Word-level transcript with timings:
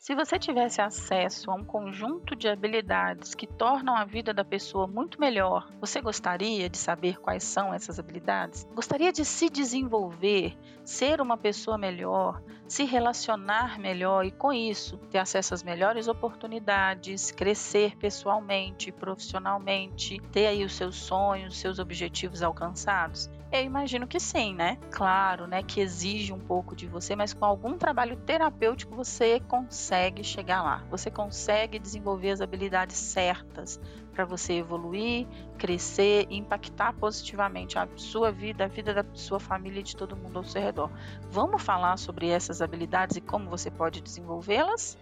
Se 0.00 0.14
você 0.14 0.38
tivesse 0.38 0.80
acesso 0.80 1.50
a 1.50 1.54
um 1.54 1.62
conjunto 1.62 2.34
de 2.34 2.48
habilidades 2.48 3.34
que 3.34 3.46
tornam 3.46 3.94
a 3.94 4.06
vida 4.06 4.32
da 4.32 4.42
pessoa 4.42 4.86
muito 4.86 5.20
melhor, 5.20 5.70
você 5.78 6.00
gostaria 6.00 6.70
de 6.70 6.78
saber 6.78 7.20
quais 7.20 7.44
são 7.44 7.74
essas 7.74 7.98
habilidades? 7.98 8.66
Gostaria 8.74 9.12
de 9.12 9.26
se 9.26 9.50
desenvolver, 9.50 10.56
ser 10.86 11.20
uma 11.20 11.36
pessoa 11.36 11.76
melhor, 11.76 12.42
se 12.66 12.84
relacionar 12.84 13.78
melhor 13.78 14.24
e, 14.24 14.30
com 14.30 14.50
isso, 14.50 14.96
ter 15.10 15.18
acesso 15.18 15.52
às 15.52 15.62
melhores 15.62 16.08
oportunidades, 16.08 17.30
crescer 17.30 17.94
pessoalmente, 17.98 18.90
profissionalmente, 18.90 20.18
ter 20.32 20.46
aí 20.46 20.64
os 20.64 20.72
seus 20.72 20.96
sonhos, 20.96 21.58
seus 21.58 21.78
objetivos 21.78 22.42
alcançados? 22.42 23.28
Eu 23.52 23.64
imagino 23.64 24.06
que 24.06 24.20
sim, 24.20 24.54
né? 24.54 24.78
Claro, 24.92 25.48
né? 25.48 25.60
Que 25.60 25.80
exige 25.80 26.32
um 26.32 26.38
pouco 26.38 26.76
de 26.76 26.86
você, 26.86 27.16
mas 27.16 27.34
com 27.34 27.44
algum 27.44 27.76
trabalho 27.76 28.16
terapêutico 28.16 28.94
você 28.94 29.40
consegue 29.40 30.22
chegar 30.22 30.62
lá. 30.62 30.86
Você 30.88 31.10
consegue 31.10 31.76
desenvolver 31.80 32.30
as 32.30 32.40
habilidades 32.40 32.96
certas 32.96 33.80
para 34.12 34.24
você 34.24 34.52
evoluir, 34.54 35.26
crescer 35.58 36.28
e 36.30 36.36
impactar 36.36 36.92
positivamente 36.92 37.76
a 37.76 37.88
sua 37.96 38.30
vida, 38.30 38.66
a 38.66 38.68
vida 38.68 38.94
da 38.94 39.04
sua 39.14 39.40
família 39.40 39.80
e 39.80 39.84
de 39.84 39.96
todo 39.96 40.16
mundo 40.16 40.36
ao 40.38 40.44
seu 40.44 40.62
redor. 40.62 40.88
Vamos 41.28 41.60
falar 41.60 41.96
sobre 41.96 42.28
essas 42.28 42.62
habilidades 42.62 43.16
e 43.16 43.20
como 43.20 43.50
você 43.50 43.68
pode 43.68 44.00
desenvolvê-las? 44.00 44.96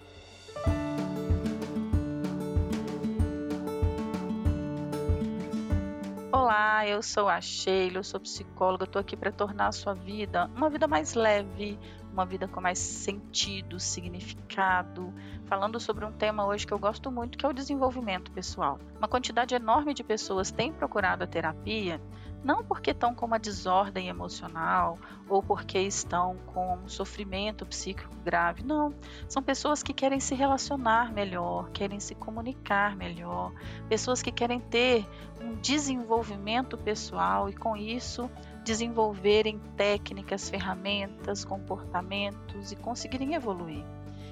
Olá, 6.41 6.87
eu 6.87 7.03
sou 7.03 7.29
a 7.29 7.41
Sheila, 7.41 7.99
eu 7.99 8.05
sou 8.05 8.21
psicóloga, 8.21 8.85
estou 8.85 9.01
aqui 9.01 9.17
para 9.17 9.33
tornar 9.33 9.67
a 9.67 9.73
sua 9.73 9.93
vida 9.93 10.49
uma 10.55 10.71
vida 10.71 10.87
mais 10.87 11.15
leve, 11.15 11.77
uma 12.13 12.25
vida 12.25 12.47
com 12.47 12.61
mais 12.61 12.79
sentido, 12.79 13.81
significado, 13.81 15.13
falando 15.47 15.81
sobre 15.81 16.05
um 16.05 16.13
tema 16.13 16.47
hoje 16.47 16.65
que 16.65 16.73
eu 16.73 16.79
gosto 16.79 17.11
muito, 17.11 17.37
que 17.37 17.45
é 17.45 17.49
o 17.49 17.53
desenvolvimento 17.53 18.31
pessoal. 18.31 18.79
Uma 18.97 19.09
quantidade 19.09 19.53
enorme 19.53 19.93
de 19.93 20.05
pessoas 20.05 20.53
tem 20.53 20.73
procurado 20.73 21.25
a 21.25 21.27
terapia 21.27 22.01
não 22.45 22.65
porque 22.65 22.93
estão 22.93 23.15
com 23.15 23.27
uma 23.27 23.39
desordem 23.39 24.09
emocional 24.09 24.99
ou 25.29 25.43
porque 25.43 25.79
estão 25.79 26.37
com 26.47 26.77
um 26.77 26.89
sofrimento 26.89 27.67
psíquico 27.67 28.15
grave, 28.25 28.63
não. 28.63 28.95
São 29.29 29.43
pessoas 29.43 29.83
que 29.83 29.93
querem 29.93 30.21
se 30.21 30.35
relacionar 30.35 31.13
melhor, 31.13 31.71
querem 31.71 32.01
se 32.01 32.15
comunicar 32.15 32.97
melhor, 32.97 33.53
pessoas 33.89 34.23
que 34.23 34.31
querem 34.31 34.61
ter 34.61 35.07
um 35.41 35.55
desenvolvimento 35.57 36.77
pessoal 36.77 37.49
e 37.49 37.53
com 37.53 37.77
isso 37.77 38.31
desenvolverem 38.65 39.59
técnicas, 39.77 40.49
ferramentas, 40.51 41.45
comportamentos 41.45 42.71
e 42.71 42.77
conseguirem 42.77 43.35
evoluir. 43.35 43.85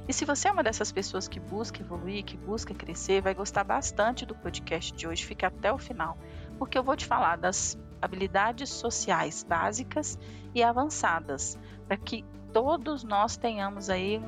E 0.09 0.12
se 0.12 0.25
você 0.25 0.49
é 0.49 0.53
uma 0.53 0.62
dessas 0.62 0.93
pessoas 0.93 1.27
que 1.27 1.41
busca 1.41 1.81
evoluir, 1.81 2.25
que 2.25 2.37
busca 2.37 2.73
crescer, 2.73 3.21
vai 3.21 3.34
gostar 3.34 3.65
bastante 3.65 4.25
do 4.25 4.37
podcast 4.37 4.93
de 4.93 5.09
hoje, 5.09 5.25
fica 5.25 5.49
até 5.49 5.73
o 5.73 5.79
final, 5.79 6.17
porque 6.59 6.79
eu 6.79 6.83
vou 6.83 6.95
te 6.95 7.05
falar 7.05 7.37
das 7.37 7.77
habilidades 8.07 8.71
sociais 8.71 9.45
básicas 9.45 10.19
e 10.55 10.62
avançadas, 10.62 11.59
para 11.87 11.97
que 11.97 12.25
todos 12.53 13.05
nós 13.05 13.37
tenhamos 13.37 13.91
aí 13.91 14.23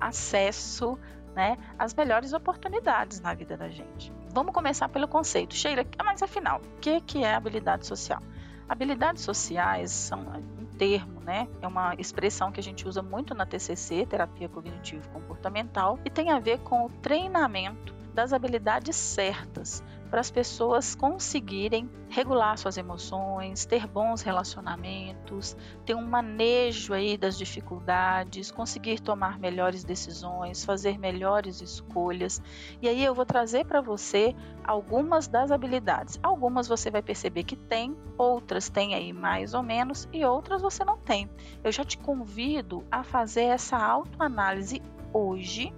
acesso 0.00 0.98
né, 1.34 1.56
às 1.78 1.94
melhores 1.94 2.32
oportunidades 2.32 3.20
na 3.20 3.34
vida 3.34 3.56
da 3.56 3.68
gente. 3.68 4.12
Vamos 4.32 4.52
começar 4.52 4.88
pelo 4.88 5.06
conceito. 5.06 5.54
Sheila, 5.54 5.84
mas 6.04 6.22
afinal, 6.22 6.60
o 6.60 6.80
que, 6.80 7.00
que 7.00 7.22
é 7.22 7.34
habilidade 7.34 7.86
social? 7.86 8.20
Habilidades 8.68 9.22
sociais 9.22 9.90
são 9.90 10.20
um 10.20 10.64
termo, 10.78 11.20
né? 11.20 11.46
É 11.60 11.68
uma 11.68 11.94
expressão 11.96 12.50
que 12.50 12.58
a 12.58 12.62
gente 12.62 12.88
usa 12.88 13.02
muito 13.02 13.34
na 13.34 13.44
TCC, 13.44 14.06
terapia 14.06 14.48
cognitivo 14.48 15.08
comportamental, 15.10 15.98
e 16.04 16.10
tem 16.10 16.30
a 16.30 16.38
ver 16.38 16.60
com 16.60 16.86
o 16.86 16.88
treinamento 16.88 17.94
das 18.14 18.32
habilidades 18.32 18.96
certas 18.96 19.84
para 20.14 20.20
as 20.20 20.30
pessoas 20.30 20.94
conseguirem 20.94 21.90
regular 22.08 22.56
suas 22.56 22.76
emoções, 22.76 23.64
ter 23.64 23.84
bons 23.84 24.22
relacionamentos, 24.22 25.56
ter 25.84 25.96
um 25.96 26.06
manejo 26.06 26.94
aí 26.94 27.18
das 27.18 27.36
dificuldades, 27.36 28.52
conseguir 28.52 29.00
tomar 29.00 29.40
melhores 29.40 29.82
decisões, 29.82 30.64
fazer 30.64 31.00
melhores 31.00 31.60
escolhas. 31.60 32.40
E 32.80 32.88
aí 32.88 33.04
eu 33.04 33.12
vou 33.12 33.26
trazer 33.26 33.66
para 33.66 33.80
você 33.80 34.36
algumas 34.62 35.26
das 35.26 35.50
habilidades. 35.50 36.16
Algumas 36.22 36.68
você 36.68 36.92
vai 36.92 37.02
perceber 37.02 37.42
que 37.42 37.56
tem, 37.56 37.96
outras 38.16 38.68
tem 38.68 38.94
aí 38.94 39.12
mais 39.12 39.52
ou 39.52 39.64
menos 39.64 40.08
e 40.12 40.24
outras 40.24 40.62
você 40.62 40.84
não 40.84 40.96
tem. 40.96 41.28
Eu 41.64 41.72
já 41.72 41.82
te 41.82 41.98
convido 41.98 42.84
a 42.88 43.02
fazer 43.02 43.46
essa 43.46 43.76
autoanálise 43.76 44.80
hoje 45.12 45.72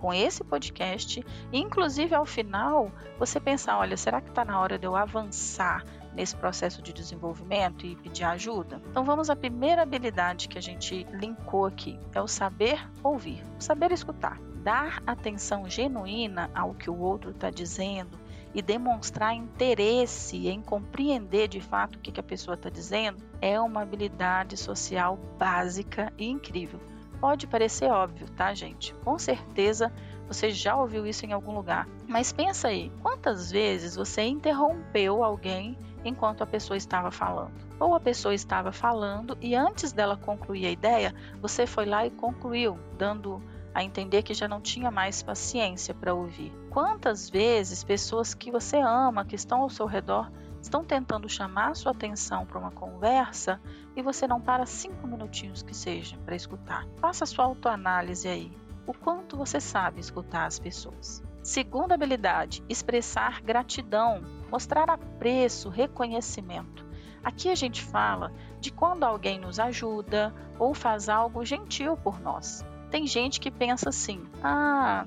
com 0.00 0.12
esse 0.12 0.42
podcast, 0.42 1.24
inclusive 1.52 2.14
ao 2.14 2.24
final 2.24 2.90
você 3.18 3.38
pensar, 3.38 3.78
olha, 3.78 3.96
será 3.96 4.20
que 4.20 4.30
está 4.30 4.44
na 4.44 4.58
hora 4.58 4.78
de 4.78 4.86
eu 4.86 4.96
avançar 4.96 5.84
nesse 6.14 6.34
processo 6.34 6.82
de 6.82 6.92
desenvolvimento 6.92 7.86
e 7.86 7.94
pedir 7.96 8.24
ajuda? 8.24 8.80
Então 8.90 9.04
vamos 9.04 9.28
à 9.28 9.36
primeira 9.36 9.82
habilidade 9.82 10.48
que 10.48 10.58
a 10.58 10.62
gente 10.62 11.06
linkou 11.12 11.66
aqui, 11.66 11.98
é 12.14 12.20
o 12.20 12.26
saber 12.26 12.80
ouvir, 13.02 13.44
o 13.58 13.62
saber 13.62 13.92
escutar, 13.92 14.40
dar 14.62 15.02
atenção 15.06 15.68
genuína 15.68 16.50
ao 16.54 16.74
que 16.74 16.88
o 16.88 16.98
outro 16.98 17.30
está 17.30 17.50
dizendo 17.50 18.18
e 18.54 18.60
demonstrar 18.60 19.34
interesse 19.34 20.48
em 20.48 20.60
compreender 20.60 21.46
de 21.46 21.60
fato 21.60 21.96
o 21.96 21.98
que 21.98 22.18
a 22.18 22.22
pessoa 22.22 22.54
está 22.54 22.68
dizendo 22.68 23.22
é 23.40 23.60
uma 23.60 23.82
habilidade 23.82 24.56
social 24.56 25.16
básica 25.38 26.12
e 26.18 26.28
incrível. 26.28 26.80
Pode 27.20 27.46
parecer 27.46 27.90
óbvio, 27.90 28.26
tá, 28.30 28.54
gente? 28.54 28.94
Com 29.04 29.18
certeza 29.18 29.92
você 30.26 30.50
já 30.50 30.76
ouviu 30.76 31.06
isso 31.06 31.26
em 31.26 31.32
algum 31.32 31.54
lugar. 31.54 31.86
Mas 32.08 32.32
pensa 32.32 32.68
aí, 32.68 32.90
quantas 33.02 33.50
vezes 33.50 33.94
você 33.94 34.22
interrompeu 34.22 35.22
alguém 35.22 35.76
enquanto 36.04 36.42
a 36.42 36.46
pessoa 36.46 36.76
estava 36.76 37.10
falando? 37.10 37.52
Ou 37.78 37.94
a 37.94 38.00
pessoa 38.00 38.32
estava 38.32 38.72
falando 38.72 39.36
e 39.40 39.54
antes 39.54 39.92
dela 39.92 40.16
concluir 40.16 40.66
a 40.66 40.70
ideia, 40.70 41.14
você 41.42 41.66
foi 41.66 41.84
lá 41.84 42.06
e 42.06 42.10
concluiu, 42.10 42.78
dando 42.96 43.42
a 43.74 43.84
entender 43.84 44.22
que 44.22 44.34
já 44.34 44.48
não 44.48 44.60
tinha 44.60 44.90
mais 44.90 45.22
paciência 45.22 45.94
para 45.94 46.14
ouvir. 46.14 46.52
Quantas 46.70 47.28
vezes 47.28 47.84
pessoas 47.84 48.34
que 48.34 48.50
você 48.50 48.78
ama, 48.78 49.24
que 49.24 49.34
estão 49.34 49.60
ao 49.60 49.70
seu 49.70 49.86
redor, 49.86 50.30
estão 50.60 50.84
tentando 50.84 51.28
chamar 51.28 51.74
sua 51.74 51.92
atenção 51.92 52.44
para 52.44 52.58
uma 52.58 52.70
conversa 52.70 53.60
e 53.96 54.02
você 54.02 54.26
não 54.26 54.40
para 54.40 54.66
cinco 54.66 55.06
minutinhos 55.06 55.62
que 55.62 55.74
seja 55.74 56.16
para 56.24 56.36
escutar. 56.36 56.86
Faça 57.00 57.26
sua 57.26 57.44
autoanálise 57.44 58.28
aí. 58.28 58.52
O 58.86 58.92
quanto 58.92 59.36
você 59.36 59.60
sabe 59.60 60.00
escutar 60.00 60.46
as 60.46 60.58
pessoas. 60.58 61.22
Segunda 61.42 61.94
habilidade, 61.94 62.62
expressar 62.68 63.40
gratidão, 63.40 64.22
mostrar 64.50 64.90
apreço, 64.90 65.68
reconhecimento. 65.68 66.84
Aqui 67.22 67.48
a 67.48 67.54
gente 67.54 67.82
fala 67.82 68.32
de 68.60 68.70
quando 68.70 69.04
alguém 69.04 69.38
nos 69.38 69.58
ajuda 69.58 70.34
ou 70.58 70.74
faz 70.74 71.08
algo 71.08 71.44
gentil 71.44 71.96
por 71.96 72.20
nós. 72.20 72.64
Tem 72.90 73.06
gente 73.06 73.40
que 73.40 73.50
pensa 73.50 73.88
assim: 73.88 74.26
ah, 74.42 75.06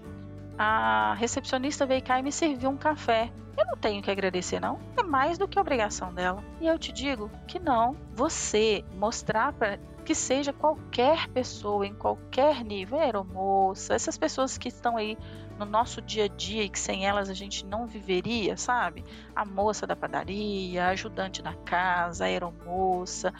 a 0.57 1.15
recepcionista 1.15 1.85
veio 1.85 2.03
cá 2.03 2.19
e 2.19 2.23
me 2.23 2.31
serviu 2.31 2.69
um 2.69 2.77
café. 2.77 3.31
Eu 3.57 3.65
não 3.65 3.77
tenho 3.77 4.01
que 4.01 4.09
agradecer, 4.09 4.59
não. 4.59 4.79
É 4.97 5.03
mais 5.03 5.37
do 5.37 5.47
que 5.47 5.59
obrigação 5.59 6.13
dela. 6.13 6.43
E 6.59 6.67
eu 6.67 6.77
te 6.79 6.91
digo 6.91 7.29
que 7.47 7.59
não. 7.59 7.95
Você 8.13 8.83
mostrar 8.95 9.53
para 9.53 9.77
que 10.03 10.13
seja 10.13 10.51
qualquer 10.51 11.27
pessoa, 11.29 11.87
em 11.87 11.93
qualquer 11.93 12.63
nível, 12.63 12.99
aeromoça, 12.99 13.93
essas 13.93 14.17
pessoas 14.17 14.57
que 14.57 14.67
estão 14.67 14.97
aí 14.97 15.17
no 15.57 15.65
nosso 15.65 16.01
dia 16.01 16.25
a 16.25 16.27
dia 16.27 16.63
e 16.63 16.69
que 16.69 16.79
sem 16.79 17.05
elas 17.05 17.29
a 17.29 17.33
gente 17.33 17.65
não 17.65 17.85
viveria, 17.85 18.57
sabe? 18.57 19.05
A 19.35 19.45
moça 19.45 19.87
da 19.87 19.95
padaria, 19.95 20.85
a 20.85 20.89
ajudante 20.89 21.41
da 21.41 21.53
casa, 21.53 22.25
a 22.25 22.27
aeromoça, 22.27 23.33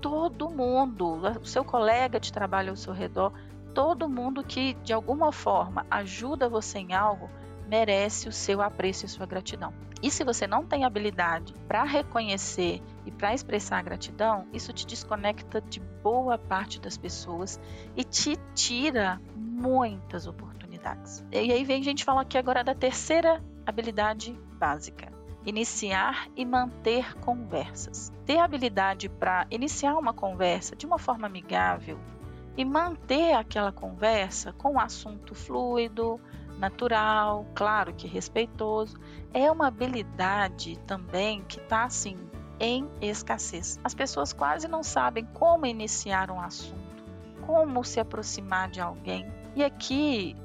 todo 0.00 0.50
mundo, 0.50 1.20
o 1.40 1.46
seu 1.46 1.64
colega 1.64 2.18
de 2.18 2.32
trabalho 2.32 2.70
ao 2.70 2.76
seu 2.76 2.92
redor, 2.92 3.32
todo 3.74 4.08
mundo 4.08 4.44
que 4.44 4.74
de 4.74 4.92
alguma 4.92 5.32
forma 5.32 5.86
ajuda 5.90 6.48
você 6.48 6.78
em 6.78 6.94
algo 6.94 7.30
merece 7.68 8.28
o 8.28 8.32
seu 8.32 8.60
apreço 8.60 9.06
e 9.06 9.08
sua 9.08 9.26
gratidão. 9.26 9.72
E 10.02 10.10
se 10.10 10.24
você 10.24 10.46
não 10.46 10.64
tem 10.64 10.84
habilidade 10.84 11.54
para 11.68 11.84
reconhecer 11.84 12.82
e 13.06 13.10
para 13.10 13.32
expressar 13.32 13.82
gratidão, 13.82 14.46
isso 14.52 14.72
te 14.72 14.84
desconecta 14.84 15.60
de 15.60 15.80
boa 16.02 16.36
parte 16.36 16.80
das 16.80 16.98
pessoas 16.98 17.60
e 17.96 18.02
te 18.02 18.36
tira 18.52 19.20
muitas 19.36 20.26
oportunidades. 20.26 21.24
E 21.30 21.52
aí 21.52 21.64
vem 21.64 21.82
gente 21.82 22.04
falar 22.04 22.22
aqui 22.22 22.36
agora 22.36 22.64
da 22.64 22.74
terceira 22.74 23.42
habilidade 23.64 24.36
básica. 24.58 25.12
Iniciar 25.46 26.28
e 26.36 26.44
manter 26.44 27.16
conversas. 27.18 28.12
Ter 28.26 28.38
habilidade 28.38 29.08
para 29.08 29.46
iniciar 29.50 29.96
uma 29.96 30.12
conversa 30.12 30.74
de 30.74 30.84
uma 30.84 30.98
forma 30.98 31.26
amigável, 31.26 31.98
e 32.56 32.64
manter 32.64 33.34
aquela 33.34 33.72
conversa 33.72 34.52
com 34.52 34.72
um 34.72 34.80
assunto 34.80 35.34
fluido, 35.34 36.20
natural, 36.58 37.46
claro 37.54 37.92
que 37.94 38.06
respeitoso, 38.06 38.96
é 39.32 39.50
uma 39.50 39.66
habilidade 39.66 40.78
também 40.86 41.42
que 41.42 41.58
está 41.58 41.84
assim 41.84 42.16
em 42.60 42.88
escassez. 43.00 43.80
As 43.82 43.94
pessoas 43.94 44.32
quase 44.32 44.68
não 44.68 44.82
sabem 44.82 45.24
como 45.34 45.66
iniciar 45.66 46.30
um 46.30 46.40
assunto, 46.40 47.02
como 47.46 47.82
se 47.82 47.98
aproximar 47.98 48.70
de 48.70 48.80
alguém 48.80 49.26
E 49.56 49.64
aqui 49.64 50.36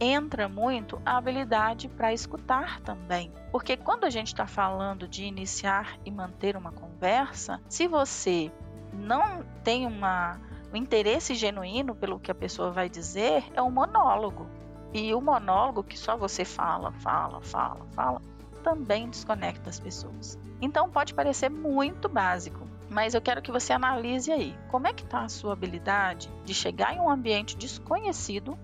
entra 0.00 0.48
muito 0.48 1.00
a 1.04 1.16
habilidade 1.16 1.88
para 1.88 2.12
escutar 2.12 2.80
também. 2.80 3.32
Porque 3.52 3.76
quando 3.76 4.04
a 4.04 4.10
gente 4.10 4.28
está 4.28 4.46
falando 4.46 5.06
de 5.06 5.24
iniciar 5.24 5.98
e 6.04 6.10
manter 6.10 6.56
uma 6.56 6.72
conversa, 6.72 7.60
se 7.68 7.86
você 7.86 8.50
não 8.92 9.42
tem 9.62 9.86
uma, 9.86 10.40
um 10.72 10.76
interesse 10.76 11.34
genuíno 11.34 11.94
pelo 11.94 12.18
que 12.18 12.30
a 12.30 12.34
pessoa 12.34 12.70
vai 12.70 12.88
dizer, 12.88 13.44
é 13.54 13.62
um 13.62 13.70
monólogo. 13.70 14.46
E 14.92 15.14
o 15.14 15.20
monólogo 15.20 15.82
que 15.82 15.98
só 15.98 16.16
você 16.16 16.44
fala, 16.44 16.92
fala, 16.92 17.40
fala, 17.40 17.86
fala, 17.92 18.22
também 18.62 19.08
desconecta 19.08 19.70
as 19.70 19.78
pessoas. 19.78 20.38
Então 20.60 20.90
pode 20.90 21.14
parecer 21.14 21.48
muito 21.48 22.08
básico, 22.08 22.66
mas 22.88 23.14
eu 23.14 23.20
quero 23.20 23.42
que 23.42 23.52
você 23.52 23.72
analise 23.72 24.32
aí 24.32 24.56
como 24.68 24.86
é 24.86 24.92
que 24.92 25.04
está 25.04 25.22
a 25.22 25.28
sua 25.28 25.52
habilidade 25.52 26.30
de 26.44 26.54
chegar 26.54 26.94
em 26.94 27.00
um 27.00 27.10
ambiente 27.10 27.56
desconhecido 27.56 28.58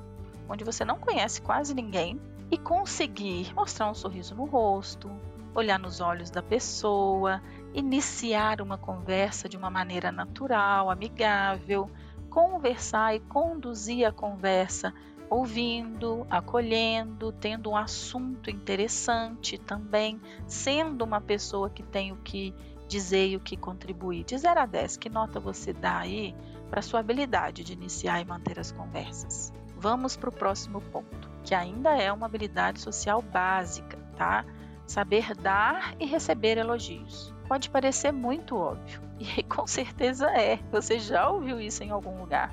onde 0.48 0.64
você 0.64 0.84
não 0.84 0.98
conhece 0.98 1.40
quase 1.40 1.74
ninguém 1.74 2.20
e 2.50 2.58
conseguir 2.58 3.54
mostrar 3.54 3.90
um 3.90 3.94
sorriso 3.94 4.34
no 4.34 4.44
rosto, 4.44 5.10
olhar 5.54 5.78
nos 5.78 6.00
olhos 6.00 6.30
da 6.30 6.42
pessoa, 6.42 7.40
iniciar 7.74 8.60
uma 8.60 8.76
conversa 8.76 9.48
de 9.48 9.56
uma 9.56 9.70
maneira 9.70 10.12
natural, 10.12 10.90
amigável, 10.90 11.90
conversar 12.28 13.14
e 13.14 13.20
conduzir 13.20 14.06
a 14.06 14.12
conversa 14.12 14.92
ouvindo, 15.32 16.26
acolhendo, 16.28 17.32
tendo 17.32 17.70
um 17.70 17.76
assunto 17.76 18.50
interessante 18.50 19.56
também, 19.56 20.20
sendo 20.46 21.02
uma 21.06 21.22
pessoa 21.22 21.70
que 21.70 21.82
tem 21.82 22.12
o 22.12 22.16
que 22.16 22.54
dizer 22.86 23.28
e 23.28 23.36
o 23.36 23.40
que 23.40 23.56
contribuir. 23.56 24.24
De 24.24 24.36
0 24.36 24.60
a 24.60 24.66
10, 24.66 24.98
que 24.98 25.08
nota 25.08 25.40
você 25.40 25.72
dá 25.72 26.00
aí 26.00 26.34
para 26.68 26.82
sua 26.82 27.00
habilidade 27.00 27.64
de 27.64 27.72
iniciar 27.72 28.20
e 28.20 28.26
manter 28.26 28.60
as 28.60 28.72
conversas? 28.72 29.50
Vamos 29.74 30.16
para 30.16 30.28
o 30.28 30.32
próximo 30.32 30.82
ponto, 30.82 31.30
que 31.42 31.54
ainda 31.54 31.96
é 31.96 32.12
uma 32.12 32.26
habilidade 32.26 32.80
social 32.80 33.22
básica, 33.22 33.96
tá? 34.16 34.44
Saber 34.86 35.34
dar 35.34 35.94
e 35.98 36.04
receber 36.04 36.58
elogios. 36.58 37.31
Pode 37.52 37.68
parecer 37.68 38.12
muito 38.12 38.56
óbvio, 38.56 39.02
e 39.20 39.42
com 39.42 39.66
certeza 39.66 40.26
é, 40.30 40.56
você 40.70 40.98
já 40.98 41.28
ouviu 41.28 41.60
isso 41.60 41.84
em 41.84 41.90
algum 41.90 42.18
lugar. 42.18 42.50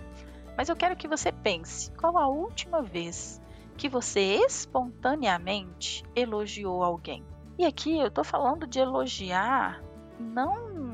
Mas 0.58 0.68
eu 0.68 0.76
quero 0.76 0.94
que 0.98 1.08
você 1.08 1.32
pense: 1.32 1.90
qual 1.94 2.18
a 2.18 2.28
última 2.28 2.82
vez 2.82 3.42
que 3.78 3.88
você 3.88 4.20
espontaneamente 4.46 6.04
elogiou 6.14 6.84
alguém? 6.84 7.24
E 7.58 7.66
aqui 7.66 7.98
eu 7.98 8.08
estou 8.08 8.26
falando 8.26 8.68
de 8.68 8.78
elogiar 8.80 9.82
não 10.20 10.89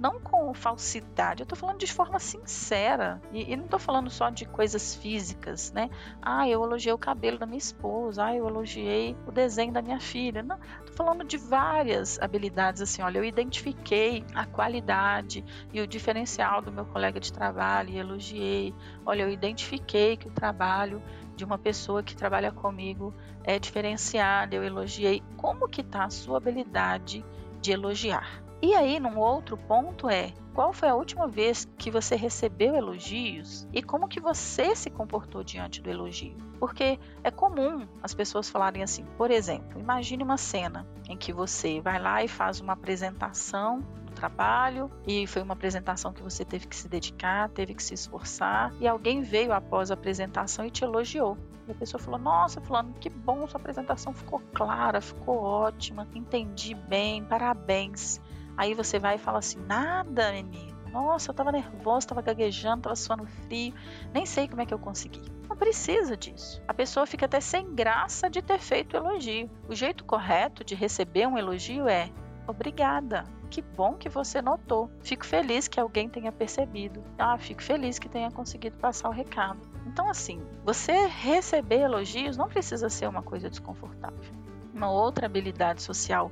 não 0.00 0.18
com 0.18 0.54
falsidade, 0.54 1.42
eu 1.42 1.46
tô 1.46 1.54
falando 1.54 1.78
de 1.78 1.92
forma 1.92 2.18
sincera. 2.18 3.20
E, 3.32 3.52
e 3.52 3.56
não 3.56 3.68
tô 3.68 3.78
falando 3.78 4.08
só 4.08 4.30
de 4.30 4.46
coisas 4.46 4.94
físicas, 4.94 5.70
né? 5.72 5.90
Ah, 6.22 6.48
eu 6.48 6.64
elogiei 6.64 6.92
o 6.92 6.98
cabelo 6.98 7.38
da 7.38 7.44
minha 7.44 7.58
esposa, 7.58 8.24
ah, 8.24 8.34
eu 8.34 8.48
elogiei 8.48 9.14
o 9.26 9.30
desenho 9.30 9.72
da 9.72 9.82
minha 9.82 10.00
filha. 10.00 10.42
Não, 10.42 10.58
tô 10.86 10.92
falando 10.94 11.22
de 11.22 11.36
várias 11.36 12.18
habilidades, 12.18 12.80
assim, 12.80 13.02
olha, 13.02 13.18
eu 13.18 13.24
identifiquei 13.24 14.24
a 14.34 14.46
qualidade 14.46 15.44
e 15.70 15.82
o 15.82 15.86
diferencial 15.86 16.62
do 16.62 16.72
meu 16.72 16.86
colega 16.86 17.20
de 17.20 17.30
trabalho 17.30 17.90
e 17.90 17.98
elogiei. 17.98 18.74
Olha, 19.04 19.24
eu 19.24 19.30
identifiquei 19.30 20.16
que 20.16 20.28
o 20.28 20.32
trabalho 20.32 21.02
de 21.36 21.44
uma 21.44 21.58
pessoa 21.58 22.02
que 22.02 22.16
trabalha 22.16 22.50
comigo 22.50 23.12
é 23.44 23.58
diferenciado, 23.58 24.54
eu 24.54 24.64
elogiei. 24.64 25.22
Como 25.36 25.68
que 25.68 25.82
tá 25.82 26.04
a 26.04 26.10
sua 26.10 26.38
habilidade 26.38 27.22
de 27.60 27.72
elogiar? 27.72 28.49
E 28.62 28.74
aí, 28.74 29.00
num 29.00 29.18
outro 29.18 29.56
ponto 29.56 30.08
é, 30.08 30.34
qual 30.52 30.72
foi 30.72 30.88
a 30.88 30.94
última 30.94 31.26
vez 31.26 31.66
que 31.78 31.90
você 31.90 32.14
recebeu 32.14 32.74
elogios 32.74 33.66
e 33.72 33.82
como 33.82 34.06
que 34.06 34.20
você 34.20 34.76
se 34.76 34.90
comportou 34.90 35.42
diante 35.42 35.80
do 35.80 35.88
elogio? 35.88 36.36
Porque 36.58 36.98
é 37.24 37.30
comum 37.30 37.88
as 38.02 38.12
pessoas 38.12 38.50
falarem 38.50 38.82
assim, 38.82 39.04
por 39.16 39.30
exemplo, 39.30 39.80
imagine 39.80 40.22
uma 40.22 40.36
cena 40.36 40.86
em 41.08 41.16
que 41.16 41.32
você 41.32 41.80
vai 41.80 41.98
lá 41.98 42.22
e 42.22 42.28
faz 42.28 42.60
uma 42.60 42.74
apresentação 42.74 43.80
do 44.04 44.12
trabalho 44.12 44.90
e 45.06 45.26
foi 45.26 45.40
uma 45.40 45.54
apresentação 45.54 46.12
que 46.12 46.22
você 46.22 46.44
teve 46.44 46.66
que 46.66 46.76
se 46.76 46.86
dedicar, 46.86 47.48
teve 47.48 47.72
que 47.74 47.82
se 47.82 47.94
esforçar 47.94 48.74
e 48.78 48.86
alguém 48.86 49.22
veio 49.22 49.54
após 49.54 49.90
a 49.90 49.94
apresentação 49.94 50.66
e 50.66 50.70
te 50.70 50.84
elogiou. 50.84 51.38
E 51.66 51.72
a 51.72 51.74
pessoa 51.74 52.02
falou: 52.02 52.18
Nossa, 52.18 52.60
Fulano, 52.60 52.92
que 53.00 53.08
bom, 53.08 53.46
sua 53.46 53.60
apresentação 53.60 54.12
ficou 54.12 54.42
clara, 54.52 55.00
ficou 55.00 55.38
ótima, 55.38 56.06
entendi 56.14 56.74
bem, 56.74 57.24
parabéns. 57.24 58.20
Aí 58.60 58.74
você 58.74 58.98
vai 58.98 59.14
e 59.14 59.18
fala 59.18 59.38
assim: 59.38 59.58
nada, 59.60 60.32
menino. 60.32 60.78
Nossa, 60.92 61.30
eu 61.30 61.34
tava 61.34 61.50
nervosa, 61.50 62.08
tava 62.08 62.20
gaguejando, 62.20 62.82
tava 62.82 62.94
suando 62.94 63.24
frio, 63.24 63.72
nem 64.12 64.26
sei 64.26 64.46
como 64.46 64.60
é 64.60 64.66
que 64.66 64.74
eu 64.74 64.78
consegui. 64.78 65.22
Não 65.48 65.56
precisa 65.56 66.14
disso. 66.14 66.62
A 66.68 66.74
pessoa 66.74 67.06
fica 67.06 67.24
até 67.24 67.40
sem 67.40 67.74
graça 67.74 68.28
de 68.28 68.42
ter 68.42 68.58
feito 68.58 68.92
o 68.92 68.96
elogio. 68.98 69.48
O 69.66 69.74
jeito 69.74 70.04
correto 70.04 70.62
de 70.62 70.74
receber 70.74 71.26
um 71.26 71.38
elogio 71.38 71.88
é: 71.88 72.10
obrigada. 72.46 73.24
Que 73.48 73.62
bom 73.62 73.94
que 73.94 74.10
você 74.10 74.42
notou. 74.42 74.90
Fico 75.00 75.24
feliz 75.24 75.66
que 75.66 75.80
alguém 75.80 76.06
tenha 76.06 76.30
percebido. 76.30 77.02
Ah, 77.18 77.38
fico 77.38 77.62
feliz 77.62 77.98
que 77.98 78.10
tenha 78.10 78.30
conseguido 78.30 78.76
passar 78.76 79.08
o 79.08 79.12
recado. 79.12 79.58
Então, 79.86 80.06
assim, 80.06 80.38
você 80.66 81.06
receber 81.06 81.80
elogios 81.80 82.36
não 82.36 82.46
precisa 82.46 82.90
ser 82.90 83.08
uma 83.08 83.22
coisa 83.22 83.48
desconfortável. 83.48 84.34
Uma 84.74 84.90
outra 84.90 85.24
habilidade 85.24 85.82
social 85.82 86.30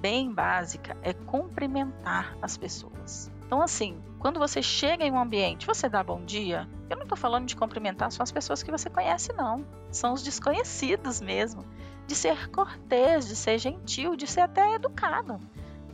bem 0.00 0.32
básica 0.32 0.96
é 1.02 1.12
cumprimentar 1.12 2.36
as 2.40 2.56
pessoas. 2.56 3.30
Então, 3.46 3.60
assim, 3.60 4.00
quando 4.18 4.38
você 4.38 4.62
chega 4.62 5.04
em 5.04 5.10
um 5.10 5.18
ambiente, 5.18 5.66
você 5.66 5.88
dá 5.88 6.02
bom 6.02 6.24
dia. 6.24 6.68
Eu 6.88 6.96
não 6.96 7.02
estou 7.02 7.18
falando 7.18 7.46
de 7.46 7.56
cumprimentar 7.56 8.12
só 8.12 8.22
as 8.22 8.30
pessoas 8.30 8.62
que 8.62 8.70
você 8.70 8.88
conhece, 8.88 9.32
não. 9.32 9.66
São 9.90 10.12
os 10.12 10.22
desconhecidos 10.22 11.20
mesmo. 11.20 11.64
De 12.06 12.14
ser 12.14 12.48
cortês, 12.50 13.26
de 13.26 13.34
ser 13.34 13.58
gentil, 13.58 14.14
de 14.14 14.26
ser 14.26 14.42
até 14.42 14.74
educado. 14.74 15.40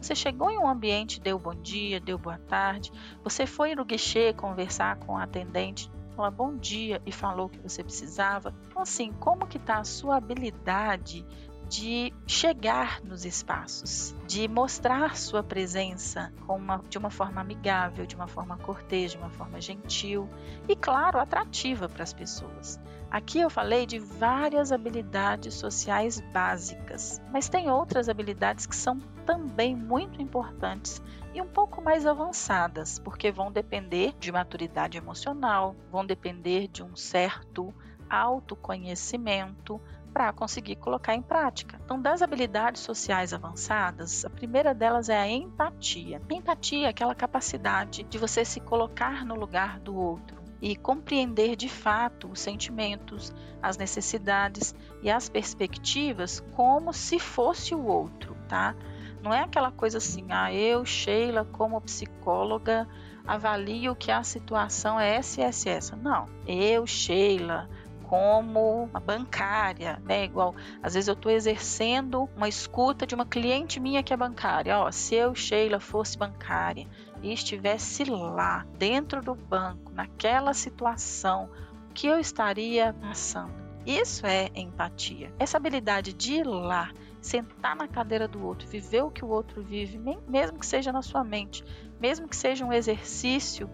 Você 0.00 0.14
chegou 0.14 0.50
em 0.50 0.58
um 0.58 0.68
ambiente, 0.68 1.20
deu 1.20 1.38
bom 1.38 1.54
dia, 1.54 1.98
deu 1.98 2.18
boa 2.18 2.38
tarde. 2.38 2.92
Você 3.24 3.46
foi 3.46 3.74
no 3.74 3.84
guichê 3.84 4.32
conversar 4.32 4.96
com 4.96 5.16
a 5.16 5.22
atendente, 5.22 5.90
falar 6.14 6.30
bom 6.30 6.56
dia 6.56 7.00
e 7.04 7.12
falou 7.12 7.46
o 7.46 7.48
que 7.48 7.58
você 7.58 7.82
precisava. 7.82 8.54
Então, 8.66 8.82
assim, 8.82 9.12
como 9.12 9.46
que 9.46 9.56
está 9.56 9.78
a 9.78 9.84
sua 9.84 10.16
habilidade 10.16 11.24
de 11.68 12.12
chegar 12.26 13.00
nos 13.02 13.24
espaços, 13.24 14.14
de 14.26 14.46
mostrar 14.46 15.16
sua 15.16 15.42
presença 15.42 16.32
uma, 16.48 16.80
de 16.88 16.96
uma 16.96 17.10
forma 17.10 17.40
amigável, 17.40 18.06
de 18.06 18.14
uma 18.14 18.28
forma 18.28 18.56
cortês, 18.56 19.12
de 19.12 19.18
uma 19.18 19.30
forma 19.30 19.60
gentil 19.60 20.28
e, 20.68 20.76
claro, 20.76 21.18
atrativa 21.18 21.88
para 21.88 22.02
as 22.02 22.12
pessoas. 22.12 22.80
Aqui 23.10 23.40
eu 23.40 23.48
falei 23.48 23.86
de 23.86 23.98
várias 23.98 24.72
habilidades 24.72 25.54
sociais 25.54 26.20
básicas, 26.32 27.20
mas 27.32 27.48
tem 27.48 27.70
outras 27.70 28.08
habilidades 28.08 28.66
que 28.66 28.76
são 28.76 28.98
também 29.24 29.74
muito 29.74 30.20
importantes 30.20 31.00
e 31.34 31.40
um 31.40 31.46
pouco 31.46 31.82
mais 31.82 32.06
avançadas, 32.06 32.98
porque 32.98 33.30
vão 33.30 33.52
depender 33.52 34.14
de 34.18 34.32
maturidade 34.32 34.98
emocional, 34.98 35.76
vão 35.90 36.04
depender 36.04 36.68
de 36.68 36.82
um 36.82 36.96
certo 36.96 37.74
autoconhecimento, 38.08 39.80
para 40.16 40.32
conseguir 40.32 40.76
colocar 40.76 41.14
em 41.14 41.20
prática. 41.20 41.78
Então, 41.84 42.00
das 42.00 42.22
habilidades 42.22 42.80
sociais 42.80 43.34
avançadas, 43.34 44.24
a 44.24 44.30
primeira 44.30 44.72
delas 44.72 45.10
é 45.10 45.18
a 45.18 45.28
empatia. 45.28 46.22
Empatia 46.30 46.86
é 46.86 46.88
aquela 46.88 47.14
capacidade 47.14 48.02
de 48.02 48.16
você 48.16 48.42
se 48.42 48.58
colocar 48.58 49.26
no 49.26 49.34
lugar 49.34 49.78
do 49.78 49.94
outro 49.94 50.42
e 50.58 50.74
compreender 50.74 51.54
de 51.54 51.68
fato 51.68 52.30
os 52.30 52.40
sentimentos, 52.40 53.30
as 53.60 53.76
necessidades 53.76 54.74
e 55.02 55.10
as 55.10 55.28
perspectivas 55.28 56.40
como 56.52 56.94
se 56.94 57.18
fosse 57.18 57.74
o 57.74 57.84
outro, 57.84 58.34
tá? 58.48 58.74
Não 59.22 59.34
é 59.34 59.40
aquela 59.40 59.70
coisa 59.70 59.98
assim, 59.98 60.28
ah, 60.30 60.50
eu, 60.50 60.82
Sheila, 60.86 61.44
como 61.44 61.78
psicóloga, 61.82 62.88
avalio 63.26 63.94
que 63.94 64.10
a 64.10 64.22
situação 64.22 64.98
é 64.98 65.16
essa 65.16 65.42
e 65.42 65.44
essa, 65.44 65.68
essa. 65.68 65.94
Não, 65.94 66.26
eu, 66.46 66.86
Sheila, 66.86 67.68
como 68.08 68.84
uma 68.84 69.00
bancária, 69.00 70.00
né? 70.04 70.24
Igual, 70.24 70.54
às 70.82 70.94
vezes 70.94 71.08
eu 71.08 71.14
estou 71.14 71.30
exercendo 71.30 72.28
uma 72.36 72.48
escuta 72.48 73.06
de 73.06 73.14
uma 73.14 73.26
cliente 73.26 73.80
minha 73.80 74.02
que 74.02 74.14
é 74.14 74.16
bancária. 74.16 74.78
Ó, 74.78 74.90
se 74.92 75.16
eu, 75.16 75.34
Sheila, 75.34 75.80
fosse 75.80 76.16
bancária 76.16 76.86
e 77.20 77.32
estivesse 77.32 78.04
lá, 78.04 78.64
dentro 78.78 79.20
do 79.20 79.34
banco, 79.34 79.92
naquela 79.92 80.54
situação, 80.54 81.50
o 81.90 81.94
que 81.94 82.06
eu 82.06 82.18
estaria 82.18 82.94
passando? 82.94 83.66
Isso 83.84 84.24
é 84.26 84.50
empatia. 84.54 85.32
Essa 85.38 85.56
habilidade 85.56 86.12
de 86.12 86.34
ir 86.34 86.46
lá, 86.46 86.90
sentar 87.20 87.74
na 87.74 87.88
cadeira 87.88 88.28
do 88.28 88.44
outro, 88.44 88.68
viver 88.68 89.02
o 89.02 89.10
que 89.10 89.24
o 89.24 89.28
outro 89.28 89.62
vive, 89.62 89.98
mesmo 90.28 90.58
que 90.58 90.66
seja 90.66 90.92
na 90.92 91.02
sua 91.02 91.24
mente, 91.24 91.64
mesmo 92.00 92.28
que 92.28 92.36
seja 92.36 92.64
um 92.64 92.72
exercício 92.72 93.68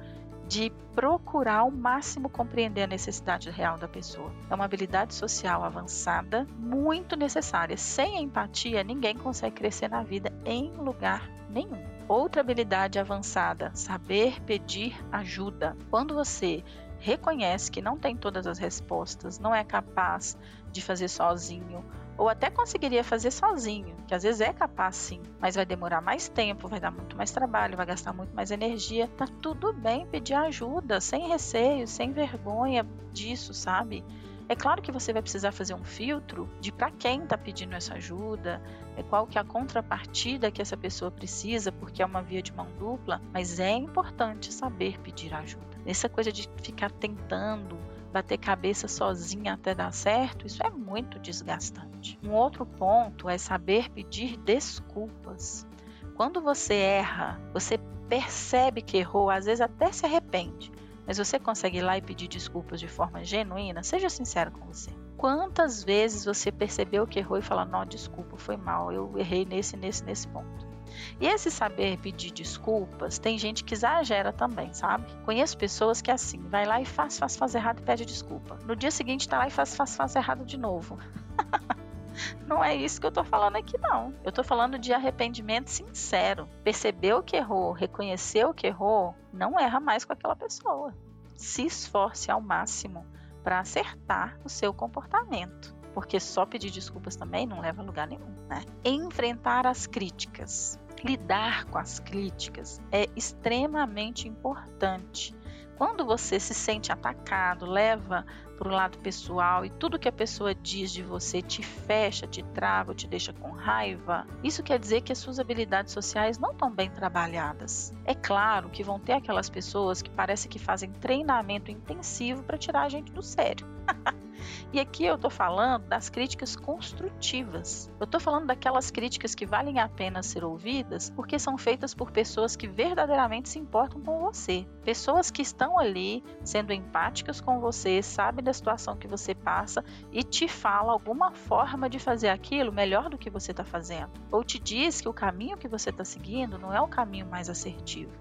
de 0.52 0.70
procurar 0.94 1.60
ao 1.60 1.70
máximo 1.70 2.28
compreender 2.28 2.82
a 2.82 2.86
necessidade 2.86 3.48
real 3.48 3.78
da 3.78 3.88
pessoa. 3.88 4.30
É 4.50 4.54
uma 4.54 4.66
habilidade 4.66 5.14
social 5.14 5.64
avançada, 5.64 6.46
muito 6.58 7.16
necessária. 7.16 7.74
Sem 7.78 8.22
empatia, 8.22 8.84
ninguém 8.84 9.16
consegue 9.16 9.56
crescer 9.56 9.88
na 9.88 10.02
vida 10.02 10.30
em 10.44 10.70
lugar 10.72 11.26
nenhum. 11.48 11.82
Outra 12.06 12.42
habilidade 12.42 12.98
avançada, 12.98 13.70
saber 13.72 14.42
pedir 14.42 14.94
ajuda. 15.10 15.74
Quando 15.88 16.14
você 16.14 16.62
reconhece 17.02 17.70
que 17.70 17.82
não 17.82 17.98
tem 17.98 18.16
todas 18.16 18.46
as 18.46 18.58
respostas, 18.58 19.38
não 19.38 19.52
é 19.52 19.64
capaz 19.64 20.38
de 20.70 20.80
fazer 20.80 21.08
sozinho, 21.08 21.84
ou 22.16 22.28
até 22.28 22.48
conseguiria 22.48 23.02
fazer 23.02 23.32
sozinho, 23.32 23.96
que 24.06 24.14
às 24.14 24.22
vezes 24.22 24.40
é 24.40 24.52
capaz 24.52 24.94
sim, 24.94 25.20
mas 25.40 25.56
vai 25.56 25.66
demorar 25.66 26.00
mais 26.00 26.28
tempo, 26.28 26.68
vai 26.68 26.78
dar 26.78 26.92
muito 26.92 27.16
mais 27.16 27.32
trabalho, 27.32 27.76
vai 27.76 27.86
gastar 27.86 28.12
muito 28.12 28.34
mais 28.34 28.52
energia. 28.52 29.08
Tá 29.08 29.26
tudo 29.40 29.72
bem 29.72 30.06
pedir 30.06 30.34
ajuda, 30.34 31.00
sem 31.00 31.26
receio, 31.28 31.88
sem 31.88 32.12
vergonha 32.12 32.86
disso, 33.12 33.52
sabe? 33.52 34.04
É 34.48 34.54
claro 34.54 34.82
que 34.82 34.92
você 34.92 35.12
vai 35.12 35.22
precisar 35.22 35.50
fazer 35.50 35.74
um 35.74 35.82
filtro 35.82 36.48
de 36.60 36.70
para 36.70 36.90
quem 36.90 37.24
está 37.24 37.36
pedindo 37.36 37.74
essa 37.74 37.94
ajuda, 37.94 38.62
é 38.96 39.02
qual 39.02 39.26
que 39.26 39.38
é 39.38 39.40
a 39.40 39.44
contrapartida 39.44 40.50
que 40.52 40.62
essa 40.62 40.76
pessoa 40.76 41.10
precisa, 41.10 41.72
porque 41.72 42.02
é 42.02 42.06
uma 42.06 42.22
via 42.22 42.42
de 42.42 42.52
mão 42.52 42.68
dupla, 42.78 43.20
mas 43.32 43.58
é 43.58 43.72
importante 43.72 44.52
saber 44.52 45.00
pedir 45.00 45.34
ajuda. 45.34 45.71
Essa 45.84 46.08
coisa 46.08 46.30
de 46.30 46.48
ficar 46.62 46.90
tentando 46.90 47.78
bater 48.12 48.38
cabeça 48.38 48.86
sozinha 48.86 49.54
até 49.54 49.74
dar 49.74 49.92
certo, 49.92 50.46
isso 50.46 50.62
é 50.62 50.70
muito 50.70 51.18
desgastante. 51.18 52.18
Um 52.22 52.32
outro 52.32 52.66
ponto 52.66 53.28
é 53.28 53.38
saber 53.38 53.90
pedir 53.90 54.36
desculpas. 54.38 55.66
Quando 56.14 56.40
você 56.40 56.74
erra, 56.74 57.40
você 57.52 57.78
percebe 58.08 58.82
que 58.82 58.98
errou, 58.98 59.30
às 59.30 59.46
vezes 59.46 59.62
até 59.62 59.90
se 59.90 60.04
arrepende, 60.04 60.70
mas 61.06 61.16
você 61.16 61.38
consegue 61.38 61.78
ir 61.78 61.82
lá 61.82 61.96
e 61.96 62.02
pedir 62.02 62.28
desculpas 62.28 62.78
de 62.78 62.86
forma 62.86 63.24
genuína, 63.24 63.82
seja 63.82 64.10
sincero 64.10 64.52
com 64.52 64.66
você. 64.66 64.90
Quantas 65.16 65.82
vezes 65.82 66.24
você 66.24 66.52
percebeu 66.52 67.06
que 67.06 67.18
errou 67.18 67.38
e 67.38 67.42
falou: 67.42 67.64
Não, 67.64 67.86
desculpa, 67.86 68.36
foi 68.36 68.56
mal, 68.56 68.92
eu 68.92 69.16
errei 69.16 69.44
nesse, 69.44 69.76
nesse, 69.76 70.04
nesse 70.04 70.28
ponto. 70.28 70.71
E 71.20 71.26
esse 71.26 71.50
saber 71.50 71.98
pedir 71.98 72.32
desculpas, 72.32 73.18
tem 73.18 73.38
gente 73.38 73.64
que 73.64 73.74
exagera 73.74 74.32
também, 74.32 74.72
sabe? 74.72 75.06
Conheço 75.24 75.56
pessoas 75.56 76.02
que 76.02 76.10
é 76.10 76.14
assim, 76.14 76.40
vai 76.48 76.64
lá 76.64 76.80
e 76.80 76.84
faz, 76.84 77.18
faz, 77.18 77.36
faz 77.36 77.54
errado 77.54 77.80
e 77.80 77.82
pede 77.82 78.04
desculpa. 78.04 78.58
No 78.64 78.74
dia 78.74 78.90
seguinte 78.90 79.28
tá 79.28 79.38
lá 79.38 79.46
e 79.46 79.50
faz, 79.50 79.74
faz, 79.74 79.96
faz 79.96 80.16
errado 80.16 80.44
de 80.44 80.58
novo. 80.58 80.98
não 82.46 82.62
é 82.62 82.74
isso 82.74 83.00
que 83.00 83.06
eu 83.06 83.12
tô 83.12 83.24
falando 83.24 83.56
aqui, 83.56 83.78
não. 83.78 84.14
Eu 84.24 84.32
tô 84.32 84.42
falando 84.42 84.78
de 84.78 84.92
arrependimento 84.92 85.68
sincero. 85.68 86.48
Percebeu 86.64 87.22
que 87.22 87.36
errou, 87.36 87.72
reconheceu 87.72 88.52
que 88.52 88.66
errou, 88.66 89.14
não 89.32 89.58
erra 89.58 89.80
mais 89.80 90.04
com 90.04 90.12
aquela 90.12 90.36
pessoa. 90.36 90.94
Se 91.36 91.64
esforce 91.64 92.30
ao 92.30 92.40
máximo 92.40 93.06
para 93.42 93.58
acertar 93.58 94.38
o 94.44 94.48
seu 94.48 94.72
comportamento 94.72 95.82
porque 95.94 96.18
só 96.18 96.44
pedir 96.46 96.70
desculpas 96.70 97.16
também 97.16 97.46
não 97.46 97.60
leva 97.60 97.82
a 97.82 97.84
lugar 97.84 98.06
nenhum, 98.06 98.30
né? 98.48 98.64
Enfrentar 98.84 99.66
as 99.66 99.86
críticas, 99.86 100.78
lidar 101.04 101.64
com 101.66 101.78
as 101.78 101.98
críticas 101.98 102.80
é 102.90 103.08
extremamente 103.16 104.28
importante. 104.28 105.34
Quando 105.76 106.04
você 106.04 106.38
se 106.38 106.54
sente 106.54 106.92
atacado, 106.92 107.66
leva 107.66 108.24
para 108.56 108.68
o 108.68 108.72
lado 108.72 108.98
pessoal 108.98 109.64
e 109.64 109.70
tudo 109.70 109.98
que 109.98 110.08
a 110.08 110.12
pessoa 110.12 110.54
diz 110.54 110.92
de 110.92 111.02
você 111.02 111.42
te 111.42 111.62
fecha, 111.62 112.26
te 112.26 112.42
trava, 112.54 112.94
te 112.94 113.08
deixa 113.08 113.32
com 113.32 113.50
raiva, 113.50 114.24
isso 114.44 114.62
quer 114.62 114.78
dizer 114.78 115.00
que 115.00 115.10
as 115.10 115.18
suas 115.18 115.40
habilidades 115.40 115.92
sociais 115.92 116.38
não 116.38 116.52
estão 116.52 116.70
bem 116.70 116.88
trabalhadas. 116.88 117.92
É 118.04 118.14
claro 118.14 118.68
que 118.70 118.84
vão 118.84 119.00
ter 119.00 119.14
aquelas 119.14 119.50
pessoas 119.50 120.00
que 120.00 120.10
parece 120.10 120.48
que 120.48 120.60
fazem 120.60 120.92
treinamento 120.92 121.72
intensivo 121.72 122.44
para 122.44 122.56
tirar 122.56 122.82
a 122.82 122.88
gente 122.88 123.10
do 123.10 123.22
sério. 123.22 123.66
E 124.72 124.80
aqui 124.80 125.04
eu 125.04 125.16
estou 125.16 125.30
falando 125.30 125.86
das 125.86 126.08
críticas 126.08 126.56
construtivas. 126.56 127.90
Eu 128.00 128.04
estou 128.04 128.20
falando 128.20 128.46
daquelas 128.46 128.90
críticas 128.90 129.34
que 129.34 129.46
valem 129.46 129.78
a 129.78 129.88
pena 129.88 130.22
ser 130.22 130.44
ouvidas 130.44 131.10
porque 131.10 131.38
são 131.38 131.58
feitas 131.58 131.94
por 131.94 132.10
pessoas 132.10 132.56
que 132.56 132.66
verdadeiramente 132.66 133.48
se 133.48 133.58
importam 133.58 134.00
com 134.00 134.20
você. 134.20 134.66
Pessoas 134.84 135.30
que 135.30 135.42
estão 135.42 135.78
ali 135.78 136.24
sendo 136.44 136.72
empáticas 136.72 137.40
com 137.40 137.60
você, 137.60 138.02
sabem 138.02 138.44
da 138.44 138.52
situação 138.52 138.96
que 138.96 139.08
você 139.08 139.34
passa 139.34 139.84
e 140.10 140.22
te 140.22 140.48
fala 140.48 140.92
alguma 140.92 141.32
forma 141.32 141.88
de 141.88 141.98
fazer 141.98 142.28
aquilo 142.28 142.72
melhor 142.72 143.08
do 143.08 143.18
que 143.18 143.30
você 143.30 143.50
está 143.50 143.64
fazendo. 143.64 144.10
Ou 144.30 144.42
te 144.42 144.58
diz 144.58 145.00
que 145.00 145.08
o 145.08 145.12
caminho 145.12 145.56
que 145.56 145.68
você 145.68 145.90
está 145.90 146.04
seguindo 146.04 146.58
não 146.58 146.72
é 146.72 146.80
o 146.80 146.88
caminho 146.88 147.26
mais 147.26 147.48
assertivo. 147.48 148.12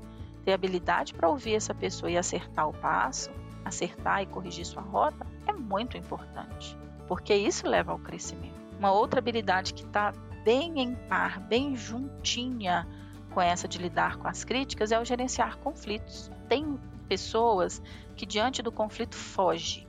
Ter 0.44 0.54
habilidade 0.54 1.14
para 1.14 1.30
ouvir 1.30 1.56
essa 1.56 1.74
pessoa 1.74 2.12
e 2.12 2.18
acertar 2.18 2.68
o 2.68 2.74
passo 2.74 3.32
acertar 3.66 4.22
e 4.22 4.26
corrigir 4.26 4.66
sua 4.66 4.82
rota 4.82 5.26
é 5.48 5.54
muito 5.54 5.98
importante, 5.98 6.78
porque 7.08 7.34
isso 7.34 7.68
leva 7.68 7.92
ao 7.92 8.00
crescimento. 8.00 8.60
Uma 8.78 8.92
outra 8.92 9.20
habilidade 9.20 9.74
que 9.74 9.84
está 9.84 10.12
bem 10.44 10.80
em 10.80 10.96
par, 10.96 11.40
bem 11.40 11.76
juntinha 11.76 12.88
com 13.32 13.42
essa 13.42 13.68
de 13.68 13.78
lidar 13.78 14.18
com 14.18 14.28
as 14.28 14.44
críticas 14.44 14.92
é 14.92 15.00
o 15.00 15.06
gerenciar 15.06 15.58
conflitos. 15.60 16.32
Tem 16.50 16.80
pessoas 17.08 17.82
que 18.16 18.26
diante 18.26 18.62
do 18.62 18.72
conflito 18.72 19.16
foge, 19.16 19.88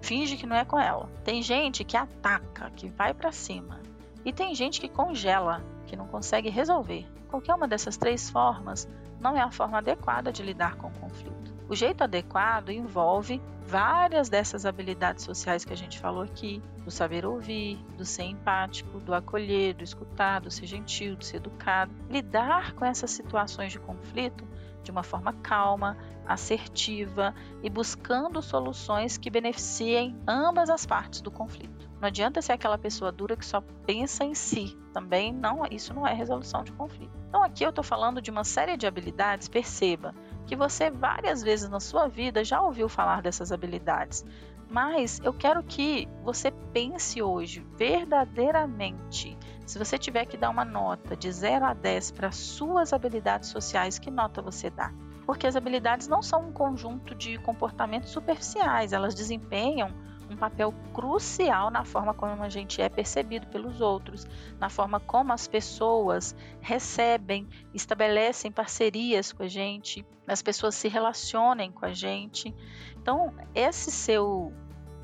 finge 0.00 0.36
que 0.36 0.46
não 0.46 0.56
é 0.56 0.64
com 0.64 0.78
ela. 0.78 1.08
Tem 1.24 1.42
gente 1.42 1.84
que 1.84 1.96
ataca, 1.96 2.70
que 2.70 2.88
vai 2.88 3.14
para 3.14 3.32
cima. 3.32 3.80
E 4.24 4.32
tem 4.32 4.54
gente 4.54 4.80
que 4.80 4.88
congela, 4.88 5.64
que 5.86 5.96
não 5.96 6.06
consegue 6.06 6.48
resolver. 6.48 7.06
Qualquer 7.28 7.54
uma 7.54 7.68
dessas 7.68 7.96
três 7.96 8.28
formas 8.28 8.88
não 9.20 9.36
é 9.36 9.40
a 9.40 9.50
forma 9.50 9.78
adequada 9.78 10.32
de 10.32 10.42
lidar 10.42 10.76
com 10.76 10.88
o 10.88 10.92
conflito. 10.92 11.54
O 11.70 11.76
jeito 11.76 12.02
adequado 12.02 12.70
envolve 12.70 13.40
várias 13.64 14.28
dessas 14.28 14.66
habilidades 14.66 15.24
sociais 15.24 15.64
que 15.64 15.72
a 15.72 15.76
gente 15.76 16.00
falou 16.00 16.24
aqui, 16.24 16.60
do 16.84 16.90
saber 16.90 17.24
ouvir, 17.24 17.76
do 17.96 18.04
ser 18.04 18.24
empático, 18.24 18.98
do 18.98 19.14
acolher, 19.14 19.74
do 19.74 19.84
escutar, 19.84 20.40
do 20.40 20.50
ser 20.50 20.66
gentil, 20.66 21.14
do 21.14 21.24
ser 21.24 21.36
educado. 21.36 21.94
Lidar 22.10 22.72
com 22.72 22.84
essas 22.84 23.12
situações 23.12 23.70
de 23.70 23.78
conflito 23.78 24.44
de 24.82 24.90
uma 24.90 25.04
forma 25.04 25.32
calma, 25.32 25.96
assertiva 26.26 27.32
e 27.62 27.70
buscando 27.70 28.42
soluções 28.42 29.16
que 29.16 29.30
beneficiem 29.30 30.16
ambas 30.26 30.70
as 30.70 30.84
partes 30.84 31.20
do 31.20 31.30
conflito. 31.30 31.88
Não 32.00 32.08
adianta 32.08 32.42
ser 32.42 32.52
aquela 32.52 32.78
pessoa 32.78 33.12
dura 33.12 33.36
que 33.36 33.46
só 33.46 33.60
pensa 33.86 34.24
em 34.24 34.34
si. 34.34 34.76
Também 34.92 35.32
não, 35.32 35.64
isso 35.70 35.94
não 35.94 36.04
é 36.04 36.12
resolução 36.12 36.64
de 36.64 36.72
conflito. 36.72 37.16
Então 37.28 37.44
aqui 37.44 37.62
eu 37.62 37.70
estou 37.70 37.84
falando 37.84 38.20
de 38.20 38.30
uma 38.30 38.42
série 38.42 38.76
de 38.76 38.88
habilidades, 38.88 39.46
perceba, 39.46 40.12
que 40.46 40.56
você 40.56 40.90
várias 40.90 41.42
vezes 41.42 41.68
na 41.68 41.80
sua 41.80 42.08
vida 42.08 42.44
já 42.44 42.60
ouviu 42.60 42.88
falar 42.88 43.22
dessas 43.22 43.52
habilidades. 43.52 44.24
Mas 44.68 45.20
eu 45.24 45.32
quero 45.32 45.62
que 45.64 46.08
você 46.22 46.50
pense 46.72 47.20
hoje 47.20 47.66
verdadeiramente. 47.76 49.36
Se 49.66 49.78
você 49.78 49.98
tiver 49.98 50.26
que 50.26 50.36
dar 50.36 50.50
uma 50.50 50.64
nota 50.64 51.16
de 51.16 51.30
0 51.30 51.64
a 51.64 51.74
10 51.74 52.12
para 52.12 52.30
suas 52.30 52.92
habilidades 52.92 53.48
sociais, 53.48 53.98
que 53.98 54.10
nota 54.10 54.40
você 54.40 54.70
dá? 54.70 54.92
Porque 55.26 55.46
as 55.46 55.56
habilidades 55.56 56.08
não 56.08 56.22
são 56.22 56.48
um 56.48 56.52
conjunto 56.52 57.14
de 57.14 57.38
comportamentos 57.38 58.10
superficiais, 58.10 58.92
elas 58.92 59.14
desempenham 59.14 59.92
um 60.30 60.36
papel 60.36 60.72
crucial 60.94 61.70
na 61.70 61.84
forma 61.84 62.14
como 62.14 62.42
a 62.42 62.48
gente 62.48 62.80
é 62.80 62.88
percebido 62.88 63.46
pelos 63.48 63.80
outros, 63.80 64.26
na 64.58 64.70
forma 64.70 65.00
como 65.00 65.32
as 65.32 65.48
pessoas 65.48 66.34
recebem, 66.60 67.48
estabelecem 67.74 68.52
parcerias 68.52 69.32
com 69.32 69.42
a 69.42 69.48
gente, 69.48 70.06
as 70.26 70.40
pessoas 70.40 70.76
se 70.76 70.88
relacionem 70.88 71.72
com 71.72 71.84
a 71.84 71.92
gente. 71.92 72.54
Então, 72.96 73.34
esse 73.54 73.90
seu 73.90 74.52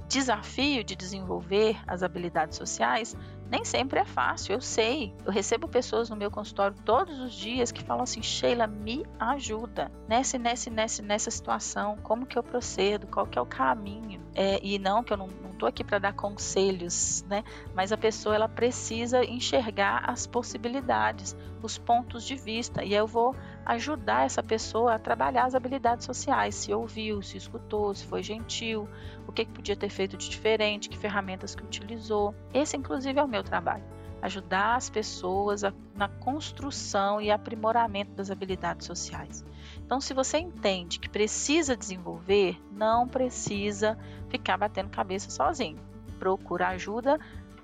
desafio 0.09 0.85
de 0.85 0.95
desenvolver 0.95 1.77
as 1.87 2.03
habilidades 2.03 2.57
sociais 2.57 3.17
nem 3.51 3.65
sempre 3.65 4.01
é 4.01 4.05
fácil, 4.05 4.55
eu 4.55 4.61
sei. 4.61 5.15
Eu 5.25 5.31
recebo 5.31 5.69
pessoas 5.69 6.11
no 6.11 6.17
meu 6.17 6.31
consultório 6.31 6.77
todos 6.85 7.21
os 7.21 7.33
dias 7.33 7.71
que 7.71 7.83
falam 7.83 8.03
assim: 8.03 8.23
Sheila, 8.23 8.67
me 8.67 9.07
ajuda 9.19 9.91
nessa, 10.09 10.37
nessa, 10.37 10.69
nessa, 10.69 11.03
nessa 11.03 11.31
situação. 11.31 11.97
Como 12.03 12.27
que 12.27 12.37
eu 12.37 12.43
procedo? 12.43 13.07
Qual 13.07 13.27
que 13.27 13.39
é 13.39 13.43
o 13.43 13.47
caminho? 13.47 14.21
É, 14.35 14.59
e 14.63 14.79
não 14.79 15.03
que 15.03 15.13
eu 15.13 15.17
não, 15.17 15.29
tô 15.57 15.67
aqui 15.67 15.83
para 15.83 15.99
dar 15.99 16.13
conselhos, 16.13 17.25
né? 17.29 17.45
Mas 17.75 17.93
a 17.93 17.97
pessoa 17.97 18.35
ela 18.35 18.49
precisa 18.49 19.25
enxergar 19.25 20.05
as 20.11 20.27
possibilidades, 20.27 21.37
os 21.63 21.79
pontos 21.79 22.25
de 22.25 22.35
vista. 22.35 22.85
E 22.85 22.93
eu 22.93 23.07
vou 23.07 23.35
ajudar 23.67 24.25
essa 24.25 24.45
pessoa 24.45 24.95
a 24.95 24.99
trabalhar 24.99 25.45
as 25.45 25.55
habilidades 25.57 26.07
sociais, 26.07 26.55
se 26.55 26.73
ouviu, 26.73 27.21
se 27.21 27.37
escutou, 27.37 27.93
se 27.93 28.07
foi 28.07 28.23
gentil, 28.23 28.89
o 29.27 29.33
que, 29.33 29.45
que 29.45 29.51
podia 29.51 29.75
ter 29.75 29.89
feito 29.89 30.17
de 30.17 30.31
diferente, 30.31 30.89
que 30.89 30.97
ferramentas 30.97 31.57
que 31.57 31.65
utilizou. 31.65 32.33
Esse, 32.55 32.77
inclusive, 32.77 33.19
é 33.19 33.23
o 33.25 33.29
meu 33.29 33.43
trabalho. 33.43 33.83
Ajudar 34.23 34.77
as 34.77 34.89
pessoas 34.89 35.65
a, 35.65 35.73
na 35.97 36.09
construção 36.09 37.21
e 37.21 37.29
aprimoramento 37.29 38.13
das 38.13 38.31
habilidades 38.31 38.87
sociais. 38.87 39.45
Então, 39.85 40.01
se 40.01 40.15
você 40.15 40.39
entende 40.39 41.01
que 41.01 41.09
precisa 41.09 41.77
desenvolver, 41.77 42.57
não 42.71 43.09
precisa 43.09 43.99
ficar 44.29 44.57
batendo 44.57 44.91
cabeça 44.91 45.29
sozinho. 45.29 45.79
Procura 46.21 46.69
ajuda. 46.69 47.19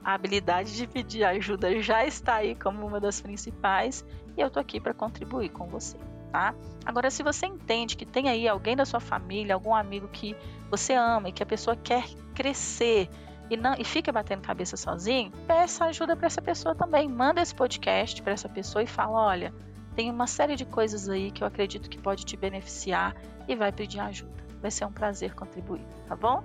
A 0.04 0.14
habilidade 0.14 0.74
de 0.74 0.86
pedir 0.86 1.24
ajuda 1.24 1.80
já 1.80 2.04
está 2.04 2.36
aí 2.36 2.54
como 2.54 2.86
uma 2.86 2.98
das 2.98 3.20
principais 3.20 4.04
e 4.36 4.40
eu 4.40 4.50
tô 4.50 4.58
aqui 4.58 4.80
para 4.80 4.92
contribuir 4.92 5.50
com 5.50 5.66
você. 5.66 5.96
Tá? 6.32 6.54
Agora, 6.84 7.10
se 7.10 7.22
você 7.22 7.46
entende 7.46 7.96
que 7.96 8.06
tem 8.06 8.28
aí 8.28 8.48
alguém 8.48 8.74
da 8.74 8.84
sua 8.84 9.00
família, 9.00 9.54
algum 9.54 9.74
amigo 9.74 10.08
que 10.08 10.34
você 10.70 10.94
ama 10.94 11.28
e 11.28 11.32
que 11.32 11.42
a 11.42 11.46
pessoa 11.46 11.76
quer 11.76 12.04
crescer 12.34 13.08
e, 13.50 13.56
não, 13.56 13.74
e 13.78 13.84
fica 13.84 14.10
batendo 14.10 14.40
cabeça 14.40 14.76
sozinho, 14.76 15.30
peça 15.46 15.84
ajuda 15.84 16.16
para 16.16 16.26
essa 16.26 16.40
pessoa 16.40 16.74
também. 16.74 17.06
Manda 17.06 17.42
esse 17.42 17.54
podcast 17.54 18.22
para 18.22 18.32
essa 18.32 18.48
pessoa 18.48 18.82
e 18.82 18.86
fala: 18.86 19.20
olha, 19.26 19.52
tem 19.94 20.10
uma 20.10 20.26
série 20.26 20.56
de 20.56 20.64
coisas 20.64 21.08
aí 21.08 21.30
que 21.30 21.42
eu 21.42 21.46
acredito 21.46 21.90
que 21.90 21.98
pode 21.98 22.24
te 22.24 22.36
beneficiar 22.36 23.14
e 23.46 23.54
vai 23.54 23.70
pedir 23.70 24.00
ajuda. 24.00 24.42
vai 24.60 24.70
ser 24.70 24.86
um 24.86 24.92
prazer 24.92 25.34
contribuir, 25.34 25.84
tá 26.08 26.16
bom? 26.16 26.42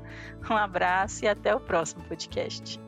Um 0.50 0.58
abraço 0.58 1.24
e 1.24 1.28
até 1.28 1.56
o 1.56 1.60
próximo 1.60 2.04
podcast. 2.04 2.87